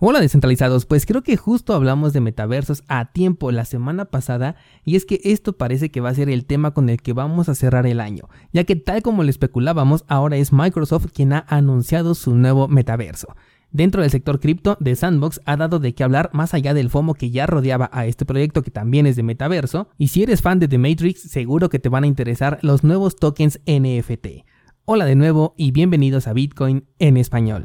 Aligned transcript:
Hola 0.00 0.20
descentralizados, 0.20 0.86
pues 0.86 1.06
creo 1.06 1.24
que 1.24 1.36
justo 1.36 1.74
hablamos 1.74 2.12
de 2.12 2.20
metaversos 2.20 2.84
a 2.86 3.10
tiempo 3.10 3.50
la 3.50 3.64
semana 3.64 4.04
pasada 4.04 4.54
y 4.84 4.94
es 4.94 5.04
que 5.04 5.20
esto 5.24 5.54
parece 5.54 5.90
que 5.90 6.00
va 6.00 6.10
a 6.10 6.14
ser 6.14 6.30
el 6.30 6.44
tema 6.44 6.70
con 6.70 6.88
el 6.88 7.02
que 7.02 7.12
vamos 7.12 7.48
a 7.48 7.56
cerrar 7.56 7.84
el 7.84 7.98
año, 7.98 8.28
ya 8.52 8.62
que 8.62 8.76
tal 8.76 9.02
como 9.02 9.24
lo 9.24 9.30
especulábamos, 9.30 10.04
ahora 10.06 10.36
es 10.36 10.52
Microsoft 10.52 11.06
quien 11.12 11.32
ha 11.32 11.44
anunciado 11.48 12.14
su 12.14 12.36
nuevo 12.36 12.68
metaverso. 12.68 13.26
Dentro 13.72 14.02
del 14.02 14.12
sector 14.12 14.38
cripto, 14.38 14.78
The 14.80 14.94
Sandbox 14.94 15.40
ha 15.46 15.56
dado 15.56 15.80
de 15.80 15.92
qué 15.96 16.04
hablar 16.04 16.30
más 16.32 16.54
allá 16.54 16.74
del 16.74 16.90
FOMO 16.90 17.14
que 17.14 17.32
ya 17.32 17.48
rodeaba 17.48 17.90
a 17.92 18.06
este 18.06 18.24
proyecto 18.24 18.62
que 18.62 18.70
también 18.70 19.04
es 19.04 19.16
de 19.16 19.24
metaverso, 19.24 19.88
y 19.98 20.08
si 20.08 20.22
eres 20.22 20.42
fan 20.42 20.60
de 20.60 20.68
The 20.68 20.78
Matrix 20.78 21.22
seguro 21.22 21.70
que 21.70 21.80
te 21.80 21.88
van 21.88 22.04
a 22.04 22.06
interesar 22.06 22.60
los 22.62 22.84
nuevos 22.84 23.16
tokens 23.16 23.58
NFT. 23.66 24.46
Hola 24.84 25.06
de 25.06 25.16
nuevo 25.16 25.54
y 25.56 25.72
bienvenidos 25.72 26.28
a 26.28 26.34
Bitcoin 26.34 26.84
en 27.00 27.16
español. 27.16 27.64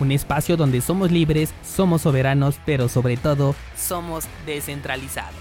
un 0.00 0.12
espacio 0.12 0.56
donde 0.56 0.80
somos 0.80 1.10
libres, 1.10 1.52
somos 1.62 2.02
soberanos, 2.02 2.58
pero 2.66 2.88
sobre 2.88 3.16
todo 3.16 3.54
somos 3.76 4.24
descentralizados. 4.46 5.34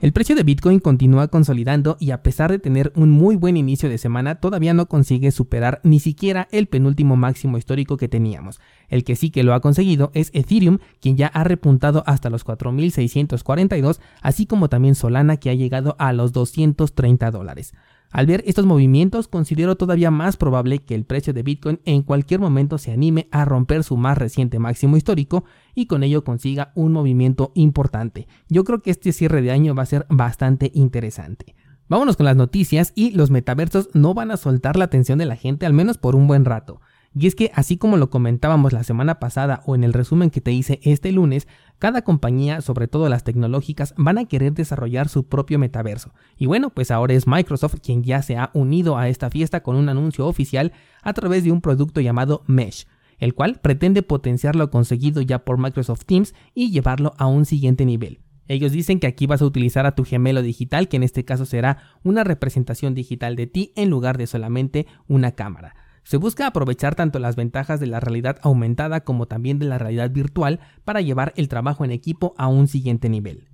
El 0.00 0.14
precio 0.14 0.34
de 0.34 0.44
Bitcoin 0.44 0.80
continúa 0.80 1.28
consolidando 1.28 1.98
y 2.00 2.12
a 2.12 2.22
pesar 2.22 2.50
de 2.50 2.58
tener 2.58 2.90
un 2.96 3.10
muy 3.10 3.36
buen 3.36 3.58
inicio 3.58 3.90
de 3.90 3.98
semana, 3.98 4.36
todavía 4.36 4.72
no 4.72 4.86
consigue 4.86 5.30
superar 5.30 5.82
ni 5.84 6.00
siquiera 6.00 6.48
el 6.52 6.68
penúltimo 6.68 7.16
máximo 7.16 7.58
histórico 7.58 7.98
que 7.98 8.08
teníamos. 8.08 8.60
El 8.88 9.04
que 9.04 9.14
sí 9.14 9.28
que 9.28 9.42
lo 9.42 9.52
ha 9.52 9.60
conseguido 9.60 10.10
es 10.14 10.30
Ethereum, 10.32 10.78
quien 11.02 11.18
ya 11.18 11.26
ha 11.26 11.44
repuntado 11.44 12.02
hasta 12.06 12.30
los 12.30 12.46
4.642, 12.46 14.00
así 14.22 14.46
como 14.46 14.70
también 14.70 14.94
Solana, 14.94 15.36
que 15.36 15.50
ha 15.50 15.54
llegado 15.54 15.96
a 15.98 16.14
los 16.14 16.32
230 16.32 17.30
dólares. 17.30 17.74
Al 18.10 18.26
ver 18.26 18.42
estos 18.44 18.66
movimientos, 18.66 19.28
considero 19.28 19.76
todavía 19.76 20.10
más 20.10 20.36
probable 20.36 20.80
que 20.80 20.96
el 20.96 21.04
precio 21.04 21.32
de 21.32 21.44
Bitcoin 21.44 21.80
en 21.84 22.02
cualquier 22.02 22.40
momento 22.40 22.76
se 22.76 22.90
anime 22.90 23.28
a 23.30 23.44
romper 23.44 23.84
su 23.84 23.96
más 23.96 24.18
reciente 24.18 24.58
máximo 24.58 24.96
histórico 24.96 25.44
y 25.76 25.86
con 25.86 26.02
ello 26.02 26.24
consiga 26.24 26.72
un 26.74 26.92
movimiento 26.92 27.52
importante. 27.54 28.26
Yo 28.48 28.64
creo 28.64 28.82
que 28.82 28.90
este 28.90 29.12
cierre 29.12 29.42
de 29.42 29.52
año 29.52 29.76
va 29.76 29.84
a 29.84 29.86
ser 29.86 30.06
bastante 30.10 30.72
interesante. 30.74 31.54
Vámonos 31.88 32.16
con 32.16 32.26
las 32.26 32.36
noticias 32.36 32.92
y 32.96 33.12
los 33.12 33.30
metaversos 33.30 33.88
no 33.94 34.12
van 34.12 34.32
a 34.32 34.36
soltar 34.36 34.76
la 34.76 34.86
atención 34.86 35.18
de 35.18 35.26
la 35.26 35.36
gente 35.36 35.64
al 35.64 35.72
menos 35.72 35.96
por 35.96 36.16
un 36.16 36.26
buen 36.26 36.44
rato. 36.44 36.80
Y 37.14 37.26
es 37.26 37.34
que 37.34 37.50
así 37.54 37.76
como 37.76 37.96
lo 37.96 38.10
comentábamos 38.10 38.72
la 38.72 38.84
semana 38.84 39.18
pasada 39.18 39.62
o 39.66 39.74
en 39.74 39.82
el 39.82 39.92
resumen 39.92 40.30
que 40.30 40.40
te 40.40 40.52
hice 40.52 40.80
este 40.84 41.10
lunes, 41.10 41.48
cada 41.80 42.02
compañía, 42.02 42.60
sobre 42.60 42.86
todo 42.86 43.08
las 43.08 43.24
tecnológicas, 43.24 43.94
van 43.96 44.18
a 44.18 44.26
querer 44.26 44.52
desarrollar 44.52 45.08
su 45.08 45.24
propio 45.24 45.58
metaverso. 45.58 46.12
Y 46.38 46.46
bueno, 46.46 46.70
pues 46.70 46.92
ahora 46.92 47.14
es 47.14 47.26
Microsoft 47.26 47.80
quien 47.82 48.04
ya 48.04 48.22
se 48.22 48.36
ha 48.36 48.50
unido 48.54 48.96
a 48.96 49.08
esta 49.08 49.30
fiesta 49.30 49.64
con 49.64 49.74
un 49.74 49.88
anuncio 49.88 50.28
oficial 50.28 50.72
a 51.02 51.12
través 51.12 51.42
de 51.42 51.50
un 51.50 51.60
producto 51.60 52.00
llamado 52.00 52.44
Mesh 52.46 52.86
el 53.18 53.34
cual 53.34 53.60
pretende 53.60 54.02
potenciar 54.02 54.56
lo 54.56 54.70
conseguido 54.70 55.20
ya 55.20 55.44
por 55.44 55.58
Microsoft 55.58 56.06
Teams 56.06 56.34
y 56.54 56.70
llevarlo 56.70 57.12
a 57.18 57.26
un 57.26 57.44
siguiente 57.44 57.84
nivel. 57.84 58.20
Ellos 58.48 58.72
dicen 58.72 58.98
que 58.98 59.06
aquí 59.06 59.26
vas 59.26 59.42
a 59.42 59.44
utilizar 59.44 59.86
a 59.86 59.94
tu 59.94 60.04
gemelo 60.04 60.42
digital, 60.42 60.88
que 60.88 60.96
en 60.96 61.04
este 61.04 61.24
caso 61.24 61.46
será 61.46 61.78
una 62.02 62.24
representación 62.24 62.94
digital 62.94 63.36
de 63.36 63.46
ti 63.46 63.72
en 63.76 63.90
lugar 63.90 64.18
de 64.18 64.26
solamente 64.26 64.86
una 65.06 65.32
cámara. 65.32 65.76
Se 66.02 66.16
busca 66.16 66.46
aprovechar 66.46 66.94
tanto 66.94 67.18
las 67.18 67.36
ventajas 67.36 67.80
de 67.80 67.86
la 67.86 68.00
realidad 68.00 68.38
aumentada 68.42 69.00
como 69.04 69.26
también 69.26 69.58
de 69.58 69.66
la 69.66 69.78
realidad 69.78 70.10
virtual 70.10 70.60
para 70.84 71.00
llevar 71.00 71.32
el 71.36 71.48
trabajo 71.48 71.84
en 71.84 71.92
equipo 71.92 72.34
a 72.38 72.48
un 72.48 72.68
siguiente 72.68 73.08
nivel. 73.08 73.48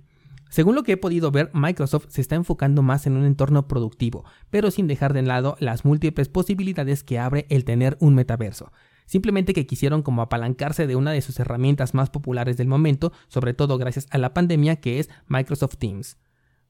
Según 0.49 0.75
lo 0.75 0.83
que 0.83 0.93
he 0.93 0.97
podido 0.97 1.29
ver, 1.29 1.51
Microsoft 1.53 2.05
se 2.09 2.21
está 2.21 2.35
enfocando 2.35 2.81
más 2.81 3.05
en 3.05 3.17
un 3.17 3.25
entorno 3.25 3.67
productivo, 3.67 4.23
pero 4.49 4.71
sin 4.71 4.87
dejar 4.87 5.13
de 5.13 5.21
lado 5.21 5.57
las 5.59 5.83
múltiples 5.83 6.29
posibilidades 6.29 7.03
que 7.03 7.19
abre 7.19 7.45
el 7.49 7.65
tener 7.65 7.97
un 7.99 8.15
metaverso. 8.15 8.71
Simplemente 9.05 9.53
que 9.53 9.65
quisieron 9.65 10.03
como 10.03 10.21
apalancarse 10.21 10.87
de 10.87 10.95
una 10.95 11.11
de 11.11 11.21
sus 11.21 11.39
herramientas 11.39 11.93
más 11.93 12.09
populares 12.09 12.57
del 12.57 12.67
momento, 12.67 13.11
sobre 13.27 13.53
todo 13.53 13.77
gracias 13.77 14.07
a 14.09 14.17
la 14.17 14.33
pandemia, 14.33 14.77
que 14.77 14.99
es 14.99 15.09
Microsoft 15.27 15.77
Teams. 15.77 16.17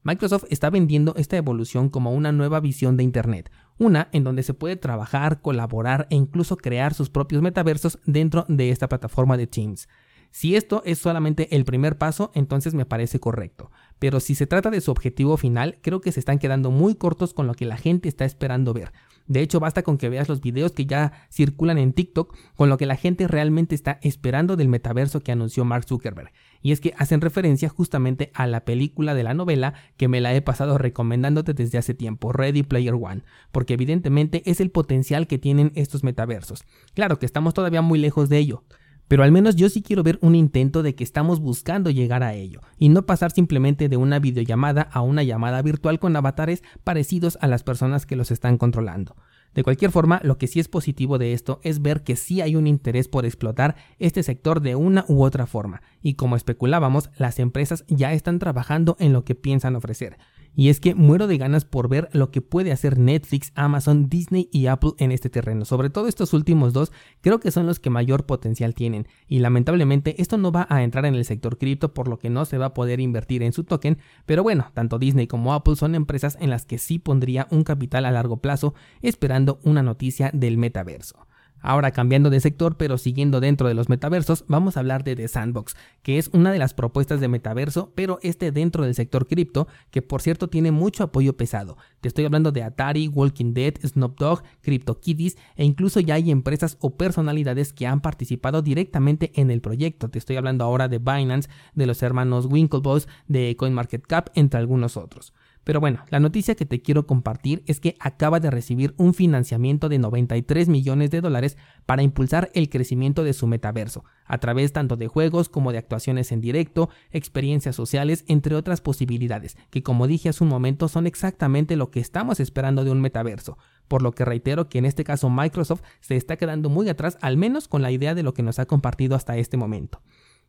Microsoft 0.02 0.44
está 0.48 0.70
vendiendo 0.70 1.14
esta 1.16 1.36
evolución 1.36 1.88
como 1.88 2.12
una 2.12 2.32
nueva 2.32 2.60
visión 2.60 2.96
de 2.96 3.02
Internet, 3.02 3.50
una 3.78 4.08
en 4.12 4.24
donde 4.24 4.42
se 4.42 4.54
puede 4.54 4.76
trabajar, 4.76 5.40
colaborar 5.40 6.06
e 6.10 6.16
incluso 6.16 6.56
crear 6.56 6.94
sus 6.94 7.10
propios 7.10 7.42
metaversos 7.42 7.98
dentro 8.06 8.44
de 8.48 8.70
esta 8.70 8.88
plataforma 8.88 9.36
de 9.36 9.46
Teams. 9.46 9.88
Si 10.30 10.56
esto 10.56 10.82
es 10.84 10.98
solamente 10.98 11.54
el 11.56 11.64
primer 11.64 11.96
paso, 11.96 12.30
entonces 12.34 12.74
me 12.74 12.84
parece 12.84 13.18
correcto. 13.18 13.70
Pero 13.98 14.20
si 14.20 14.34
se 14.34 14.46
trata 14.46 14.70
de 14.70 14.80
su 14.80 14.90
objetivo 14.90 15.36
final, 15.36 15.78
creo 15.82 16.00
que 16.00 16.12
se 16.12 16.20
están 16.20 16.38
quedando 16.38 16.70
muy 16.70 16.94
cortos 16.94 17.34
con 17.34 17.46
lo 17.46 17.54
que 17.54 17.64
la 17.64 17.76
gente 17.76 18.08
está 18.08 18.24
esperando 18.24 18.74
ver. 18.74 18.92
De 19.28 19.42
hecho, 19.42 19.60
basta 19.60 19.82
con 19.82 19.98
que 19.98 20.08
veas 20.08 20.28
los 20.28 20.40
videos 20.40 20.72
que 20.72 20.86
ya 20.86 21.12
circulan 21.30 21.76
en 21.78 21.92
TikTok 21.92 22.34
con 22.56 22.70
lo 22.70 22.78
que 22.78 22.86
la 22.86 22.96
gente 22.96 23.28
realmente 23.28 23.74
está 23.74 23.98
esperando 24.02 24.56
del 24.56 24.68
metaverso 24.68 25.20
que 25.20 25.32
anunció 25.32 25.66
Mark 25.66 25.84
Zuckerberg. 25.86 26.32
Y 26.62 26.72
es 26.72 26.80
que 26.80 26.94
hacen 26.96 27.20
referencia 27.20 27.68
justamente 27.68 28.30
a 28.34 28.46
la 28.46 28.64
película 28.64 29.14
de 29.14 29.22
la 29.22 29.34
novela 29.34 29.74
que 29.98 30.08
me 30.08 30.20
la 30.22 30.34
he 30.34 30.40
pasado 30.40 30.78
recomendándote 30.78 31.52
desde 31.52 31.78
hace 31.78 31.94
tiempo, 31.94 32.32
Ready 32.32 32.62
Player 32.62 32.94
One, 32.94 33.22
porque 33.52 33.74
evidentemente 33.74 34.42
es 34.46 34.60
el 34.60 34.70
potencial 34.70 35.26
que 35.26 35.38
tienen 35.38 35.72
estos 35.74 36.02
metaversos. 36.02 36.64
Claro 36.94 37.18
que 37.18 37.26
estamos 37.26 37.52
todavía 37.52 37.82
muy 37.82 37.98
lejos 37.98 38.30
de 38.30 38.38
ello, 38.38 38.64
pero 39.08 39.24
al 39.24 39.32
menos 39.32 39.56
yo 39.56 39.68
sí 39.68 39.82
quiero 39.82 40.02
ver 40.02 40.18
un 40.22 40.34
intento 40.34 40.82
de 40.82 40.94
que 40.94 41.02
estamos 41.02 41.40
buscando 41.40 41.90
llegar 41.90 42.22
a 42.22 42.34
ello, 42.34 42.60
y 42.78 42.90
no 42.90 43.06
pasar 43.06 43.32
simplemente 43.32 43.88
de 43.88 43.96
una 43.96 44.18
videollamada 44.18 44.82
a 44.82 45.00
una 45.00 45.22
llamada 45.22 45.60
virtual 45.62 45.98
con 45.98 46.14
avatares 46.14 46.62
parecidos 46.84 47.38
a 47.40 47.48
las 47.48 47.62
personas 47.62 48.06
que 48.06 48.16
los 48.16 48.30
están 48.30 48.58
controlando. 48.58 49.16
De 49.54 49.64
cualquier 49.64 49.90
forma, 49.90 50.20
lo 50.22 50.36
que 50.36 50.46
sí 50.46 50.60
es 50.60 50.68
positivo 50.68 51.18
de 51.18 51.32
esto 51.32 51.58
es 51.62 51.80
ver 51.80 52.02
que 52.02 52.16
sí 52.16 52.42
hay 52.42 52.54
un 52.54 52.66
interés 52.66 53.08
por 53.08 53.24
explotar 53.24 53.76
este 53.98 54.22
sector 54.22 54.60
de 54.60 54.76
una 54.76 55.04
u 55.08 55.22
otra 55.22 55.46
forma, 55.46 55.82
y 56.02 56.14
como 56.14 56.36
especulábamos, 56.36 57.10
las 57.16 57.38
empresas 57.38 57.84
ya 57.88 58.12
están 58.12 58.38
trabajando 58.38 58.96
en 59.00 59.12
lo 59.12 59.24
que 59.24 59.34
piensan 59.34 59.74
ofrecer. 59.74 60.18
Y 60.54 60.70
es 60.70 60.80
que 60.80 60.94
muero 60.94 61.26
de 61.26 61.38
ganas 61.38 61.64
por 61.64 61.88
ver 61.88 62.08
lo 62.12 62.30
que 62.30 62.40
puede 62.40 62.72
hacer 62.72 62.98
Netflix, 62.98 63.52
Amazon, 63.54 64.08
Disney 64.08 64.48
y 64.52 64.66
Apple 64.66 64.92
en 64.98 65.12
este 65.12 65.30
terreno. 65.30 65.64
Sobre 65.64 65.90
todo 65.90 66.08
estos 66.08 66.32
últimos 66.32 66.72
dos 66.72 66.92
creo 67.20 67.38
que 67.38 67.50
son 67.50 67.66
los 67.66 67.78
que 67.78 67.90
mayor 67.90 68.26
potencial 68.26 68.74
tienen. 68.74 69.06
Y 69.28 69.38
lamentablemente 69.38 70.20
esto 70.20 70.36
no 70.36 70.50
va 70.50 70.66
a 70.68 70.82
entrar 70.82 71.06
en 71.06 71.14
el 71.14 71.24
sector 71.24 71.58
cripto 71.58 71.94
por 71.94 72.08
lo 72.08 72.18
que 72.18 72.30
no 72.30 72.44
se 72.44 72.58
va 72.58 72.66
a 72.66 72.74
poder 72.74 73.00
invertir 73.00 73.42
en 73.42 73.52
su 73.52 73.64
token. 73.64 73.98
Pero 74.26 74.42
bueno, 74.42 74.70
tanto 74.74 74.98
Disney 74.98 75.26
como 75.26 75.54
Apple 75.54 75.76
son 75.76 75.94
empresas 75.94 76.36
en 76.40 76.50
las 76.50 76.66
que 76.66 76.78
sí 76.78 76.98
pondría 76.98 77.46
un 77.50 77.62
capital 77.62 78.04
a 78.04 78.10
largo 78.10 78.38
plazo 78.38 78.74
esperando 79.02 79.60
una 79.62 79.82
noticia 79.82 80.30
del 80.32 80.58
metaverso. 80.58 81.27
Ahora 81.60 81.90
cambiando 81.90 82.30
de 82.30 82.40
sector 82.40 82.76
pero 82.76 82.98
siguiendo 82.98 83.40
dentro 83.40 83.68
de 83.68 83.74
los 83.74 83.88
metaversos, 83.88 84.44
vamos 84.48 84.76
a 84.76 84.80
hablar 84.80 85.04
de 85.04 85.16
The 85.16 85.28
Sandbox, 85.28 85.76
que 86.02 86.18
es 86.18 86.30
una 86.32 86.52
de 86.52 86.58
las 86.58 86.74
propuestas 86.74 87.20
de 87.20 87.28
metaverso, 87.28 87.92
pero 87.94 88.18
este 88.22 88.52
dentro 88.52 88.84
del 88.84 88.94
sector 88.94 89.26
cripto, 89.26 89.68
que 89.90 90.02
por 90.02 90.22
cierto 90.22 90.48
tiene 90.48 90.72
mucho 90.72 91.04
apoyo 91.04 91.36
pesado. 91.36 91.76
Te 92.00 92.08
estoy 92.08 92.24
hablando 92.24 92.52
de 92.52 92.62
Atari, 92.62 93.08
Walking 93.08 93.54
Dead, 93.54 93.74
Snoop 93.84 94.18
Dogg, 94.18 94.42
CryptoKitties 94.62 95.36
e 95.56 95.64
incluso 95.64 96.00
ya 96.00 96.14
hay 96.14 96.30
empresas 96.30 96.76
o 96.80 96.96
personalidades 96.96 97.72
que 97.72 97.86
han 97.86 98.00
participado 98.00 98.62
directamente 98.62 99.32
en 99.34 99.50
el 99.50 99.60
proyecto. 99.60 100.08
Te 100.08 100.18
estoy 100.18 100.36
hablando 100.36 100.64
ahora 100.64 100.88
de 100.88 100.98
Binance, 100.98 101.48
de 101.74 101.86
los 101.86 102.02
hermanos 102.02 102.46
Winklevoss, 102.46 103.08
de 103.26 103.56
CoinMarketCap, 103.56 104.30
entre 104.34 104.60
algunos 104.60 104.96
otros. 104.96 105.32
Pero 105.68 105.80
bueno, 105.80 106.02
la 106.08 106.18
noticia 106.18 106.54
que 106.54 106.64
te 106.64 106.80
quiero 106.80 107.06
compartir 107.06 107.62
es 107.66 107.78
que 107.78 107.94
acaba 108.00 108.40
de 108.40 108.50
recibir 108.50 108.94
un 108.96 109.12
financiamiento 109.12 109.90
de 109.90 109.98
93 109.98 110.66
millones 110.70 111.10
de 111.10 111.20
dólares 111.20 111.58
para 111.84 112.02
impulsar 112.02 112.50
el 112.54 112.70
crecimiento 112.70 113.22
de 113.22 113.34
su 113.34 113.46
metaverso, 113.46 114.02
a 114.24 114.38
través 114.38 114.72
tanto 114.72 114.96
de 114.96 115.08
juegos 115.08 115.50
como 115.50 115.70
de 115.70 115.76
actuaciones 115.76 116.32
en 116.32 116.40
directo, 116.40 116.88
experiencias 117.10 117.76
sociales, 117.76 118.24
entre 118.28 118.54
otras 118.54 118.80
posibilidades, 118.80 119.58
que 119.68 119.82
como 119.82 120.06
dije 120.06 120.30
hace 120.30 120.42
un 120.42 120.48
momento 120.48 120.88
son 120.88 121.06
exactamente 121.06 121.76
lo 121.76 121.90
que 121.90 122.00
estamos 122.00 122.40
esperando 122.40 122.82
de 122.82 122.90
un 122.90 123.02
metaverso, 123.02 123.58
por 123.88 124.00
lo 124.00 124.12
que 124.12 124.24
reitero 124.24 124.70
que 124.70 124.78
en 124.78 124.86
este 124.86 125.04
caso 125.04 125.28
Microsoft 125.28 125.82
se 126.00 126.16
está 126.16 126.38
quedando 126.38 126.70
muy 126.70 126.88
atrás, 126.88 127.18
al 127.20 127.36
menos 127.36 127.68
con 127.68 127.82
la 127.82 127.90
idea 127.90 128.14
de 128.14 128.22
lo 128.22 128.32
que 128.32 128.42
nos 128.42 128.58
ha 128.58 128.64
compartido 128.64 129.16
hasta 129.16 129.36
este 129.36 129.58
momento. 129.58 130.00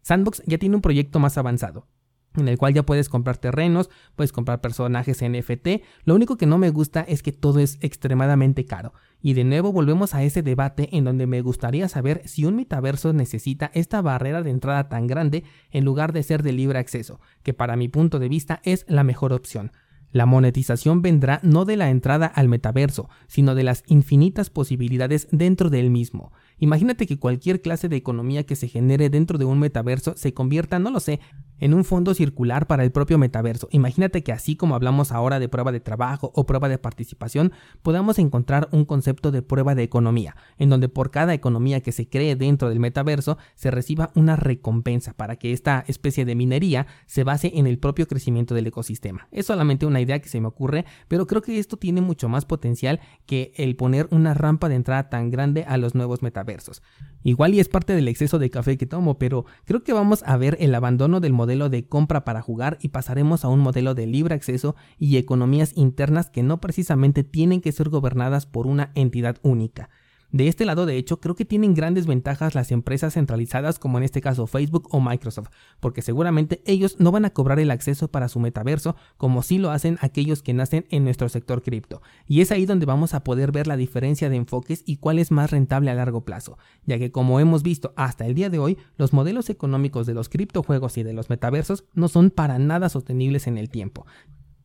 Sandbox 0.02 0.44
ya 0.46 0.58
tiene 0.58 0.78
un 0.78 0.82
proyecto 0.82 1.20
más 1.20 1.38
avanzado, 1.38 1.88
en 2.36 2.48
el 2.48 2.58
cual 2.58 2.74
ya 2.74 2.84
puedes 2.84 3.10
comprar 3.10 3.38
terrenos, 3.38 3.90
puedes 4.16 4.32
comprar 4.32 4.62
personajes 4.62 5.24
NFT. 5.24 5.84
Lo 6.06 6.16
único 6.16 6.38
que 6.38 6.46
no 6.46 6.58
me 6.58 6.70
gusta 6.70 7.02
es 7.02 7.24
que 7.24 7.32
todo 7.32 7.60
es 7.60 7.78
extremadamente 7.82 8.66
caro. 8.66 8.94
Y 9.22 9.34
de 9.34 9.44
nuevo 9.44 9.72
volvemos 9.72 10.14
a 10.14 10.24
ese 10.24 10.42
debate 10.42 10.96
en 10.96 11.04
donde 11.04 11.28
me 11.28 11.42
gustaría 11.42 11.90
saber 11.90 12.22
si 12.26 12.46
un 12.46 12.56
metaverso 12.56 13.12
necesita 13.14 13.72
esta 13.74 14.02
barrera 14.02 14.44
de 14.44 14.52
entrada 14.52 14.88
tan 14.88 15.08
grande 15.08 15.44
en 15.72 15.86
lugar 15.86 16.14
de 16.14 16.24
ser 16.24 16.44
de 16.44 16.54
libre 16.54 16.80
acceso, 16.80 17.20
que 17.44 17.54
para 17.54 17.76
mi 17.76 17.90
punto 17.90 18.20
de 18.20 18.30
vista 18.30 18.62
es 18.64 18.86
la 18.88 19.04
mejor 19.04 19.34
opción. 19.34 19.72
La 20.12 20.26
monetización 20.26 21.04
vendrá 21.04 21.40
no 21.44 21.66
de 21.66 21.78
la 21.78 21.90
entrada 21.90 22.26
al 22.26 22.48
metaverso, 22.48 23.10
sino 23.28 23.54
de 23.54 23.64
las 23.64 23.84
infinitas 23.86 24.50
posibilidades 24.50 25.28
dentro 25.32 25.70
de 25.70 25.80
él 25.80 25.92
mismo. 25.92 26.32
Imagínate 26.60 27.08
que 27.08 27.18
cualquier 27.18 27.62
clase 27.62 27.90
de 27.90 27.96
economía 27.96 28.46
que 28.46 28.56
se 28.56 28.68
genere 28.68 29.10
dentro 29.10 29.38
de 29.38 29.46
un 29.46 29.60
metaverso 29.60 30.14
se 30.18 30.34
convierta, 30.34 30.80
no 30.80 30.92
lo 30.92 31.00
sé, 31.00 31.20
en 31.60 31.74
un 31.74 31.84
fondo 31.84 32.14
circular 32.14 32.68
para 32.68 32.84
el 32.84 32.92
propio 32.92 33.18
metaverso. 33.18 33.68
Imagínate 33.72 34.24
que 34.24 34.32
así 34.32 34.56
como 34.56 34.76
hablamos 34.76 35.12
ahora 35.12 35.40
de 35.40 35.50
prueba 35.50 35.72
de 35.72 35.80
trabajo 35.80 36.32
o 36.36 36.46
prueba 36.46 36.70
de 36.70 36.78
participación, 36.78 37.52
podamos 37.82 38.20
encontrar 38.20 38.70
un 38.72 38.86
concepto 38.86 39.32
de 39.32 39.42
prueba 39.42 39.76
de 39.76 39.84
economía, 39.84 40.36
en 40.58 40.70
donde 40.70 40.90
por 40.90 41.12
cada 41.12 41.34
economía 41.34 41.82
que 41.82 41.92
se 41.92 42.08
cree 42.08 42.36
dentro 42.36 42.70
del 42.70 42.80
metaverso 42.80 43.38
se 43.56 43.72
reciba 43.72 44.12
una 44.16 44.36
recompensa 44.36 45.14
para 45.14 45.36
que 45.36 45.54
esta 45.54 45.84
especie 45.88 46.26
de 46.26 46.36
minería 46.36 46.88
se 47.06 47.24
base 47.24 47.52
en 47.56 47.68
el 47.68 47.80
propio 47.80 48.08
crecimiento 48.08 48.56
del 48.56 48.68
ecosistema. 48.68 49.28
Es 49.32 49.46
solamente 49.46 49.86
una 49.86 50.02
idea 50.02 50.20
que 50.20 50.30
se 50.30 50.42
me 50.42 50.48
ocurre, 50.48 50.86
pero 51.08 51.28
creo 51.28 51.42
que 51.42 51.60
esto 51.60 51.78
tiene 51.78 52.02
mucho 52.02 52.30
más 52.30 52.46
potencial 52.46 53.00
que 53.26 53.54
el 53.56 53.76
poner 53.76 54.08
una 54.12 54.34
rampa 54.34 54.70
de 54.70 54.76
entrada 54.76 55.10
tan 55.10 55.30
grande 55.30 55.66
a 55.68 55.78
los 55.78 55.96
nuevos 55.96 56.22
metaversos. 56.22 56.49
Igual 57.24 57.54
y 57.54 57.60
es 57.60 57.70
parte 57.70 57.94
del 57.94 58.08
exceso 58.08 58.40
de 58.40 58.50
café 58.50 58.78
que 58.78 58.86
tomo, 58.86 59.18
pero 59.18 59.46
creo 59.66 59.84
que 59.84 59.94
vamos 59.94 60.24
a 60.26 60.38
ver 60.38 60.58
el 60.60 60.74
abandono 60.76 61.20
del 61.20 61.34
modelo 61.34 61.70
de 61.70 61.88
compra 61.88 62.24
para 62.26 62.42
jugar 62.42 62.78
y 62.82 62.90
pasaremos 62.90 63.46
a 63.46 63.50
un 63.50 63.60
modelo 63.60 63.96
de 63.96 64.08
libre 64.08 64.36
acceso 64.36 64.76
y 64.98 65.18
economías 65.18 65.74
internas 65.76 66.30
que 66.30 66.44
no 66.44 66.62
precisamente 66.62 67.24
tienen 67.24 67.62
que 67.62 67.72
ser 67.72 67.90
gobernadas 67.90 68.46
por 68.46 68.68
una 68.68 68.92
entidad 68.96 69.38
única. 69.42 69.90
De 70.32 70.48
este 70.48 70.66
lado, 70.66 70.86
de 70.86 70.98
hecho, 70.98 71.20
creo 71.20 71.36
que 71.36 71.44
tienen 71.44 71.74
grandes 71.74 72.06
ventajas 72.06 72.54
las 72.54 72.72
empresas 72.72 73.16
centralizadas 73.16 73.80
como 73.80 73.98
en 73.98 74.04
este 74.04 74.22
caso 74.22 74.46
Facebook 74.46 74.88
o 74.92 75.02
Microsoft, 75.02 75.50
porque 75.80 76.04
seguramente 76.04 76.62
ellos 76.66 76.98
no 77.00 77.12
van 77.12 77.26
a 77.26 77.32
cobrar 77.32 77.60
el 77.60 77.72
acceso 77.72 78.10
para 78.10 78.30
su 78.30 78.40
metaverso 78.40 78.96
como 79.18 79.42
sí 79.42 79.58
lo 79.58 79.72
hacen 79.72 79.98
aquellos 80.02 80.44
que 80.44 80.54
nacen 80.54 80.86
en 80.92 81.04
nuestro 81.04 81.30
sector 81.30 81.64
cripto. 81.64 82.04
Y 82.28 82.42
es 82.42 82.52
ahí 82.52 82.68
donde 82.68 82.86
vamos 82.86 83.16
a 83.16 83.24
poder 83.24 83.52
ver 83.52 83.66
la 83.66 83.76
diferencia 83.76 84.30
de 84.30 84.36
enfoques 84.36 84.84
y 84.86 84.98
cuál 84.98 85.18
es 85.18 85.32
más 85.32 85.50
rentable 85.50 85.90
a 85.90 85.96
largo 85.96 86.24
plazo, 86.24 86.60
ya 86.86 87.00
que 87.00 87.12
como 87.12 87.40
hemos 87.40 87.64
visto 87.64 87.94
hasta 87.96 88.28
el 88.28 88.36
día 88.36 88.52
de 88.52 88.60
hoy, 88.60 88.78
los 88.98 89.14
modelos 89.14 89.50
económicos 89.50 90.06
de 90.06 90.14
los 90.14 90.30
criptojuegos 90.30 90.98
y 91.00 91.04
de 91.04 91.14
los 91.14 91.32
metaversos 91.32 91.86
no 91.96 92.08
son 92.08 92.30
para 92.30 92.60
nada 92.60 92.90
sostenibles 92.90 93.48
en 93.48 93.58
el 93.58 93.70
tiempo. 93.70 94.06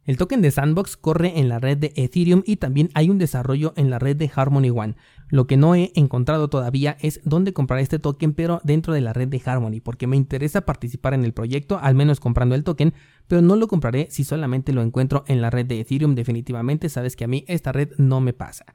El 0.07 0.19
token 0.19 0.43
de 0.43 0.51
Sandbox 0.51 0.99
corre 0.99 1.39
en 1.41 1.49
la 1.49 1.59
red 1.59 1.79
de 1.79 1.93
Ethereum 1.97 2.43
y 2.45 2.57
también 2.57 2.91
hay 2.93 3.09
un 3.09 3.17
desarrollo 3.17 3.73
en 3.77 3.89
la 3.89 3.99
red 3.99 4.17
de 4.17 4.31
Harmony 4.35 4.69
One. 4.69 4.97
Lo 5.31 5.47
que 5.47 5.57
no 5.57 5.75
he 5.75 5.93
encontrado 5.95 6.49
todavía 6.49 6.99
es 7.01 7.23
dónde 7.25 7.55
comprar 7.55 7.81
este 7.81 7.99
token, 7.99 8.35
pero 8.35 8.61
dentro 8.65 8.93
de 8.93 9.01
la 9.01 9.15
red 9.15 9.29
de 9.29 9.41
Harmony, 9.43 9.81
porque 9.83 10.07
me 10.07 10.19
interesa 10.19 10.67
participar 10.67 11.15
en 11.15 11.25
el 11.25 11.33
proyecto, 11.33 11.79
al 11.81 11.95
menos 11.95 12.21
comprando 12.21 12.55
el 12.55 12.65
token, 12.65 12.93
pero 13.29 13.41
no 13.41 13.57
lo 13.57 13.67
compraré 13.67 14.09
si 14.11 14.25
solamente 14.25 14.75
lo 14.75 14.83
encuentro 14.83 15.25
en 15.27 15.41
la 15.41 15.49
red 15.49 15.65
de 15.65 15.81
Ethereum. 15.81 16.15
Definitivamente 16.15 16.91
sabes 16.91 17.17
que 17.17 17.25
a 17.25 17.29
mí 17.29 17.47
esta 17.49 17.73
red 17.73 17.93
no 17.97 18.21
me 18.21 18.35
pasa. 18.35 18.67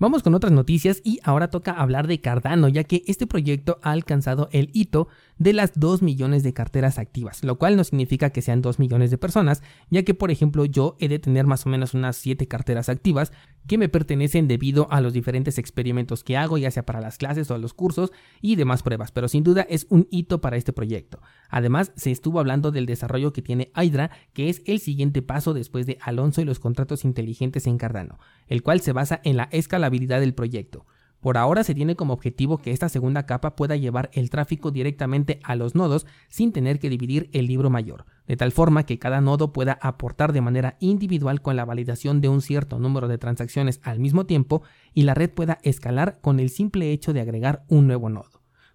Vamos 0.00 0.24
con 0.24 0.34
otras 0.34 0.52
noticias 0.52 1.00
y 1.04 1.20
ahora 1.22 1.50
toca 1.50 1.70
hablar 1.70 2.08
de 2.08 2.20
Cardano, 2.20 2.66
ya 2.66 2.82
que 2.82 3.04
este 3.06 3.28
proyecto 3.28 3.78
ha 3.80 3.92
alcanzado 3.92 4.48
el 4.50 4.70
hito 4.72 5.06
de 5.38 5.52
las 5.52 5.78
2 5.78 6.02
millones 6.02 6.42
de 6.42 6.52
carteras 6.52 6.98
activas, 6.98 7.44
lo 7.44 7.58
cual 7.58 7.76
no 7.76 7.84
significa 7.84 8.30
que 8.30 8.42
sean 8.42 8.60
2 8.60 8.80
millones 8.80 9.12
de 9.12 9.18
personas, 9.18 9.62
ya 9.90 10.02
que 10.02 10.12
por 10.12 10.32
ejemplo 10.32 10.64
yo 10.64 10.96
he 10.98 11.06
de 11.06 11.20
tener 11.20 11.46
más 11.46 11.64
o 11.64 11.68
menos 11.68 11.94
unas 11.94 12.16
7 12.16 12.48
carteras 12.48 12.88
activas 12.88 13.32
que 13.68 13.78
me 13.78 13.88
pertenecen 13.88 14.48
debido 14.48 14.88
a 14.90 15.00
los 15.00 15.12
diferentes 15.12 15.58
experimentos 15.58 16.24
que 16.24 16.36
hago, 16.36 16.58
ya 16.58 16.70
sea 16.72 16.84
para 16.84 17.00
las 17.00 17.16
clases 17.16 17.50
o 17.50 17.58
los 17.58 17.72
cursos 17.72 18.12
y 18.42 18.56
demás 18.56 18.82
pruebas, 18.82 19.12
pero 19.12 19.28
sin 19.28 19.44
duda 19.44 19.64
es 19.68 19.86
un 19.90 20.08
hito 20.10 20.40
para 20.40 20.56
este 20.56 20.72
proyecto. 20.72 21.20
Además, 21.48 21.92
se 21.96 22.10
estuvo 22.10 22.40
hablando 22.40 22.72
del 22.72 22.86
desarrollo 22.86 23.32
que 23.32 23.42
tiene 23.42 23.70
Hydra, 23.76 24.10
que 24.32 24.48
es 24.48 24.62
el 24.66 24.80
siguiente 24.80 25.22
paso 25.22 25.54
después 25.54 25.86
de 25.86 25.98
Alonso 26.02 26.40
y 26.40 26.44
los 26.44 26.58
contratos 26.58 27.04
inteligentes 27.04 27.66
en 27.66 27.78
Cardano, 27.78 28.18
el 28.48 28.62
cual 28.62 28.80
se 28.80 28.92
basa 28.92 29.20
en 29.24 29.36
la 29.36 29.48
escalabilidad 29.84 30.20
del 30.20 30.34
proyecto. 30.34 30.86
Por 31.20 31.38
ahora 31.38 31.64
se 31.64 31.74
tiene 31.74 31.96
como 31.96 32.12
objetivo 32.12 32.58
que 32.58 32.70
esta 32.70 32.90
segunda 32.90 33.24
capa 33.24 33.56
pueda 33.56 33.76
llevar 33.76 34.10
el 34.12 34.28
tráfico 34.28 34.70
directamente 34.70 35.40
a 35.42 35.56
los 35.56 35.74
nodos 35.74 36.06
sin 36.28 36.52
tener 36.52 36.78
que 36.78 36.90
dividir 36.90 37.30
el 37.32 37.46
libro 37.46 37.70
mayor, 37.70 38.04
de 38.26 38.36
tal 38.36 38.52
forma 38.52 38.84
que 38.84 38.98
cada 38.98 39.22
nodo 39.22 39.52
pueda 39.52 39.78
aportar 39.80 40.34
de 40.34 40.42
manera 40.42 40.76
individual 40.80 41.40
con 41.40 41.56
la 41.56 41.64
validación 41.64 42.20
de 42.20 42.28
un 42.28 42.42
cierto 42.42 42.78
número 42.78 43.08
de 43.08 43.16
transacciones 43.16 43.80
al 43.82 44.00
mismo 44.00 44.26
tiempo 44.26 44.62
y 44.92 45.04
la 45.04 45.14
red 45.14 45.30
pueda 45.30 45.58
escalar 45.62 46.20
con 46.20 46.40
el 46.40 46.50
simple 46.50 46.92
hecho 46.92 47.14
de 47.14 47.22
agregar 47.22 47.64
un 47.68 47.86
nuevo 47.86 48.10
nodo. 48.10 48.33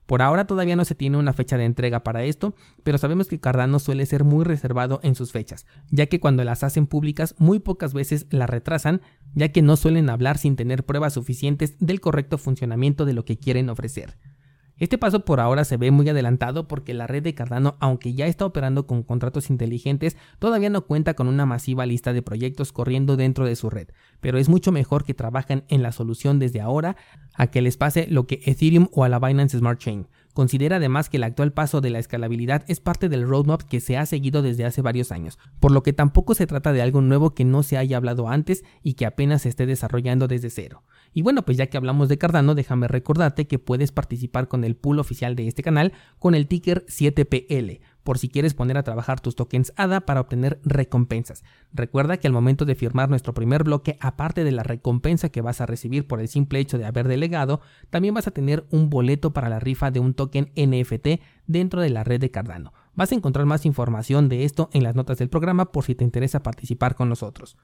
Por 0.09 0.23
ahora 0.23 0.47
todavía 0.47 0.75
no 0.75 0.85
se 0.85 0.95
tiene 0.95 1.17
una 1.17 1.33
fecha 1.33 1.55
de 1.55 1.65
entrega 1.65 2.03
para 2.03 2.23
esto, 2.23 2.55
pero 2.81 2.97
sabemos 2.97 3.27
que 3.27 3.39
Cardano 3.39 3.77
suele 3.77 4.07
ser 4.07 4.23
muy 4.23 4.43
reservado 4.43 4.99
en 5.03 5.13
sus 5.13 5.31
fechas, 5.31 5.67
ya 5.91 6.07
que 6.07 6.19
cuando 6.19 6.43
las 6.43 6.63
hacen 6.63 6.87
públicas 6.87 7.35
muy 7.37 7.59
pocas 7.59 7.93
veces 7.93 8.25
las 8.31 8.49
retrasan, 8.49 9.01
ya 9.35 9.49
que 9.49 9.61
no 9.61 9.77
suelen 9.77 10.09
hablar 10.09 10.39
sin 10.39 10.55
tener 10.55 10.83
pruebas 10.83 11.13
suficientes 11.13 11.75
del 11.77 12.01
correcto 12.01 12.39
funcionamiento 12.39 13.05
de 13.05 13.13
lo 13.13 13.23
que 13.23 13.37
quieren 13.37 13.69
ofrecer. 13.69 14.17
Este 14.79 14.97
paso 14.97 15.25
por 15.25 15.41
ahora 15.41 15.65
se 15.65 15.75
ve 15.75 15.91
muy 15.91 16.07
adelantado 16.07 16.69
porque 16.69 16.93
la 16.93 17.05
red 17.05 17.21
de 17.21 17.33
Cardano, 17.33 17.75
aunque 17.81 18.13
ya 18.13 18.27
está 18.27 18.45
operando 18.45 18.87
con 18.87 19.03
contratos 19.03 19.49
inteligentes, 19.49 20.15
todavía 20.39 20.69
no 20.69 20.85
cuenta 20.85 21.15
con 21.15 21.27
una 21.27 21.45
masiva 21.45 21.85
lista 21.85 22.13
de 22.13 22.21
proyectos 22.21 22.71
corriendo 22.71 23.17
dentro 23.17 23.45
de 23.45 23.57
su 23.57 23.69
red, 23.69 23.89
pero 24.21 24.37
es 24.37 24.47
mucho 24.47 24.71
mejor 24.71 25.03
que 25.03 25.13
trabajen 25.13 25.65
en 25.67 25.83
la 25.83 25.91
solución 25.91 26.39
desde 26.39 26.61
ahora 26.61 26.95
a 27.33 27.47
que 27.47 27.61
les 27.61 27.75
pase 27.75 28.07
lo 28.09 28.25
que 28.25 28.41
Ethereum 28.45 28.87
o 28.93 29.03
a 29.03 29.09
la 29.09 29.19
Binance 29.19 29.57
Smart 29.57 29.79
Chain. 29.79 30.07
Considera 30.33 30.77
además 30.77 31.09
que 31.09 31.17
el 31.17 31.23
actual 31.23 31.51
paso 31.51 31.81
de 31.81 31.89
la 31.89 31.99
escalabilidad 31.99 32.63
es 32.67 32.79
parte 32.79 33.09
del 33.09 33.27
roadmap 33.27 33.63
que 33.63 33.81
se 33.81 33.97
ha 33.97 34.05
seguido 34.05 34.41
desde 34.41 34.63
hace 34.63 34.81
varios 34.81 35.11
años, 35.11 35.37
por 35.59 35.71
lo 35.71 35.83
que 35.83 35.91
tampoco 35.91 36.35
se 36.35 36.47
trata 36.47 36.71
de 36.71 36.81
algo 36.81 37.01
nuevo 37.01 37.33
que 37.33 37.43
no 37.43 37.63
se 37.63 37.77
haya 37.77 37.97
hablado 37.97 38.29
antes 38.29 38.63
y 38.81 38.93
que 38.93 39.05
apenas 39.05 39.41
se 39.41 39.49
esté 39.49 39.65
desarrollando 39.65 40.29
desde 40.29 40.49
cero. 40.49 40.83
Y 41.13 41.21
bueno, 41.21 41.43
pues 41.43 41.57
ya 41.57 41.67
que 41.67 41.77
hablamos 41.77 42.09
de 42.09 42.17
Cardano, 42.17 42.55
déjame 42.55 42.87
recordarte 42.87 43.47
que 43.47 43.59
puedes 43.59 43.91
participar 43.91 44.47
con 44.47 44.63
el 44.63 44.75
pool 44.75 44.99
oficial 44.99 45.35
de 45.35 45.47
este 45.47 45.63
canal 45.63 45.93
con 46.19 46.35
el 46.35 46.47
ticker 46.47 46.85
7PL 46.87 47.79
por 48.09 48.17
si 48.17 48.27
quieres 48.27 48.55
poner 48.55 48.75
a 48.75 48.81
trabajar 48.81 49.19
tus 49.19 49.35
tokens 49.35 49.71
ADA 49.75 50.01
para 50.01 50.21
obtener 50.21 50.59
recompensas. 50.63 51.43
Recuerda 51.73 52.17
que 52.17 52.25
al 52.25 52.33
momento 52.33 52.65
de 52.65 52.73
firmar 52.73 53.07
nuestro 53.07 53.35
primer 53.35 53.63
bloque, 53.63 53.97
aparte 53.99 54.43
de 54.43 54.51
la 54.51 54.63
recompensa 54.63 55.29
que 55.29 55.41
vas 55.41 55.61
a 55.61 55.67
recibir 55.67 56.07
por 56.07 56.19
el 56.19 56.27
simple 56.27 56.57
hecho 56.57 56.79
de 56.79 56.85
haber 56.85 57.07
delegado, 57.07 57.61
también 57.91 58.15
vas 58.15 58.27
a 58.27 58.31
tener 58.31 58.65
un 58.71 58.89
boleto 58.89 59.31
para 59.31 59.47
la 59.47 59.59
rifa 59.59 59.91
de 59.91 59.99
un 59.99 60.15
token 60.15 60.51
NFT 60.55 61.21
dentro 61.45 61.81
de 61.81 61.89
la 61.91 62.03
red 62.03 62.19
de 62.19 62.31
Cardano. 62.31 62.73
Vas 62.95 63.11
a 63.11 63.15
encontrar 63.15 63.45
más 63.45 63.65
información 63.67 64.27
de 64.27 64.43
esto 64.43 64.71
en 64.73 64.83
las 64.83 64.95
notas 64.95 65.19
del 65.19 65.29
programa 65.29 65.71
por 65.71 65.83
si 65.83 65.93
te 65.93 66.03
interesa 66.03 66.41
participar 66.41 66.95
con 66.95 67.09
nosotros. 67.09 67.57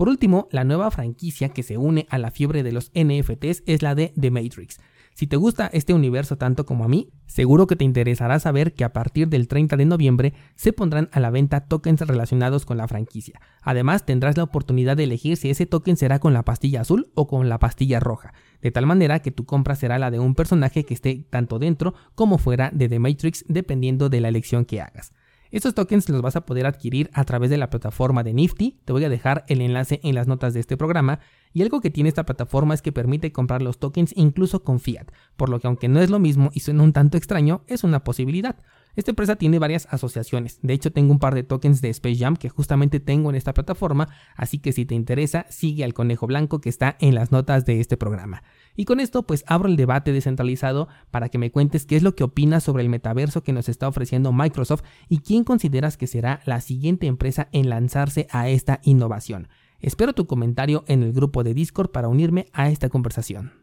Por 0.00 0.08
último, 0.08 0.48
la 0.50 0.64
nueva 0.64 0.90
franquicia 0.90 1.50
que 1.50 1.62
se 1.62 1.76
une 1.76 2.06
a 2.08 2.16
la 2.16 2.30
fiebre 2.30 2.62
de 2.62 2.72
los 2.72 2.90
NFTs 2.94 3.64
es 3.66 3.82
la 3.82 3.94
de 3.94 4.14
The 4.18 4.30
Matrix. 4.30 4.80
Si 5.12 5.26
te 5.26 5.36
gusta 5.36 5.68
este 5.74 5.92
universo 5.92 6.38
tanto 6.38 6.64
como 6.64 6.84
a 6.84 6.88
mí, 6.88 7.10
seguro 7.26 7.66
que 7.66 7.76
te 7.76 7.84
interesará 7.84 8.40
saber 8.40 8.72
que 8.72 8.84
a 8.84 8.94
partir 8.94 9.28
del 9.28 9.46
30 9.46 9.76
de 9.76 9.84
noviembre 9.84 10.32
se 10.54 10.72
pondrán 10.72 11.10
a 11.12 11.20
la 11.20 11.28
venta 11.28 11.66
tokens 11.66 12.00
relacionados 12.00 12.64
con 12.64 12.78
la 12.78 12.88
franquicia. 12.88 13.42
Además, 13.60 14.06
tendrás 14.06 14.38
la 14.38 14.44
oportunidad 14.44 14.96
de 14.96 15.04
elegir 15.04 15.36
si 15.36 15.50
ese 15.50 15.66
token 15.66 15.98
será 15.98 16.18
con 16.18 16.32
la 16.32 16.46
pastilla 16.46 16.80
azul 16.80 17.10
o 17.14 17.26
con 17.26 17.50
la 17.50 17.58
pastilla 17.58 18.00
roja, 18.00 18.32
de 18.62 18.70
tal 18.70 18.86
manera 18.86 19.20
que 19.20 19.32
tu 19.32 19.44
compra 19.44 19.74
será 19.74 19.98
la 19.98 20.10
de 20.10 20.18
un 20.18 20.34
personaje 20.34 20.86
que 20.86 20.94
esté 20.94 21.26
tanto 21.28 21.58
dentro 21.58 21.92
como 22.14 22.38
fuera 22.38 22.70
de 22.72 22.88
The 22.88 23.00
Matrix 23.00 23.44
dependiendo 23.48 24.08
de 24.08 24.22
la 24.22 24.28
elección 24.28 24.64
que 24.64 24.80
hagas. 24.80 25.12
Estos 25.50 25.74
tokens 25.74 26.08
los 26.08 26.22
vas 26.22 26.36
a 26.36 26.46
poder 26.46 26.64
adquirir 26.66 27.10
a 27.12 27.24
través 27.24 27.50
de 27.50 27.58
la 27.58 27.70
plataforma 27.70 28.22
de 28.22 28.32
Nifty. 28.32 28.78
Te 28.84 28.92
voy 28.92 29.04
a 29.04 29.08
dejar 29.08 29.44
el 29.48 29.60
enlace 29.60 29.98
en 30.04 30.14
las 30.14 30.28
notas 30.28 30.54
de 30.54 30.60
este 30.60 30.76
programa. 30.76 31.18
Y 31.52 31.62
algo 31.62 31.80
que 31.80 31.90
tiene 31.90 32.08
esta 32.08 32.24
plataforma 32.24 32.72
es 32.72 32.82
que 32.82 32.92
permite 32.92 33.32
comprar 33.32 33.60
los 33.60 33.80
tokens 33.80 34.12
incluso 34.16 34.62
con 34.62 34.78
fiat, 34.78 35.10
por 35.36 35.48
lo 35.48 35.58
que 35.58 35.66
aunque 35.66 35.88
no 35.88 36.00
es 36.00 36.08
lo 36.08 36.20
mismo 36.20 36.50
y 36.54 36.60
suena 36.60 36.84
un 36.84 36.92
tanto 36.92 37.18
extraño, 37.18 37.64
es 37.66 37.82
una 37.82 38.04
posibilidad. 38.04 38.56
Esta 38.96 39.12
empresa 39.12 39.36
tiene 39.36 39.58
varias 39.58 39.86
asociaciones, 39.90 40.58
de 40.62 40.74
hecho 40.74 40.92
tengo 40.92 41.12
un 41.12 41.18
par 41.18 41.34
de 41.34 41.42
tokens 41.42 41.80
de 41.80 41.90
Space 41.90 42.16
Jam 42.16 42.36
que 42.36 42.48
justamente 42.48 43.00
tengo 43.00 43.30
en 43.30 43.36
esta 43.36 43.54
plataforma, 43.54 44.08
así 44.36 44.58
que 44.58 44.72
si 44.72 44.84
te 44.84 44.94
interesa, 44.94 45.46
sigue 45.48 45.84
al 45.84 45.94
conejo 45.94 46.26
blanco 46.26 46.60
que 46.60 46.68
está 46.68 46.96
en 47.00 47.14
las 47.14 47.30
notas 47.30 47.64
de 47.64 47.80
este 47.80 47.96
programa. 47.96 48.42
Y 48.74 48.84
con 48.84 49.00
esto 49.00 49.22
pues 49.22 49.44
abro 49.46 49.68
el 49.68 49.76
debate 49.76 50.12
descentralizado 50.12 50.88
para 51.10 51.28
que 51.28 51.38
me 51.38 51.50
cuentes 51.50 51.86
qué 51.86 51.96
es 51.96 52.02
lo 52.02 52.14
que 52.14 52.24
opinas 52.24 52.64
sobre 52.64 52.82
el 52.82 52.88
metaverso 52.88 53.42
que 53.42 53.52
nos 53.52 53.68
está 53.68 53.88
ofreciendo 53.88 54.32
Microsoft 54.32 54.82
y 55.08 55.18
quién 55.18 55.44
consideras 55.44 55.96
que 55.96 56.06
será 56.06 56.40
la 56.44 56.60
siguiente 56.60 57.06
empresa 57.06 57.48
en 57.52 57.68
lanzarse 57.68 58.26
a 58.30 58.48
esta 58.48 58.80
innovación. 58.82 59.48
Espero 59.80 60.12
tu 60.12 60.26
comentario 60.26 60.84
en 60.88 61.02
el 61.02 61.12
grupo 61.12 61.42
de 61.42 61.54
Discord 61.54 61.90
para 61.90 62.08
unirme 62.08 62.46
a 62.52 62.68
esta 62.68 62.88
conversación. 62.88 63.52